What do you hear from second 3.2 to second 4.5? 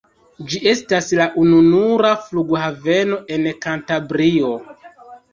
en Kantabrio.